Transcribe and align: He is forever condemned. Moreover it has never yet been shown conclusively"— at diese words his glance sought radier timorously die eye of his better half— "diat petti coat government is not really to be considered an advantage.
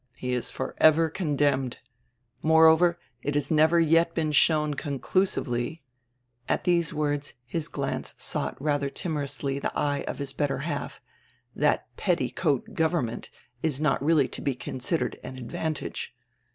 He 0.15 0.33
is 0.33 0.49
forever 0.49 1.11
condemned. 1.11 1.77
Moreover 2.41 2.97
it 3.21 3.35
has 3.35 3.51
never 3.51 3.79
yet 3.79 4.15
been 4.15 4.31
shown 4.31 4.73
conclusively"— 4.73 5.83
at 6.49 6.63
diese 6.63 6.91
words 6.91 7.35
his 7.45 7.67
glance 7.67 8.15
sought 8.17 8.57
radier 8.59 8.91
timorously 8.91 9.59
die 9.61 9.69
eye 9.75 10.03
of 10.07 10.17
his 10.17 10.33
better 10.33 10.57
half— 10.65 11.01
"diat 11.55 11.81
petti 11.99 12.35
coat 12.35 12.73
government 12.73 13.29
is 13.61 13.79
not 13.79 14.03
really 14.03 14.27
to 14.29 14.41
be 14.41 14.55
considered 14.55 15.19
an 15.23 15.37
advantage. 15.37 16.15